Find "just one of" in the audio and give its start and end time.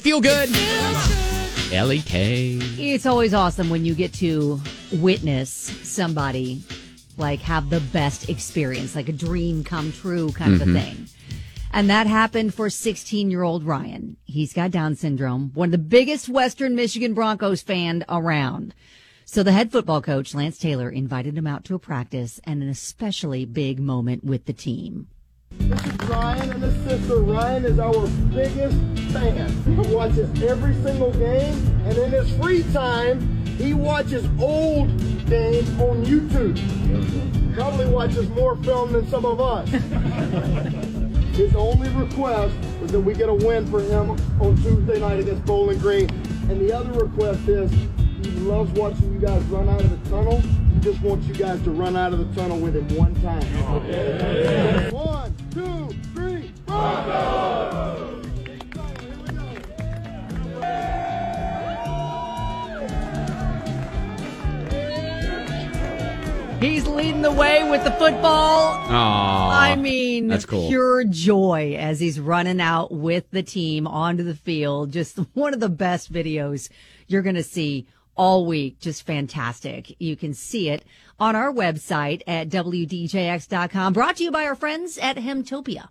74.92-75.58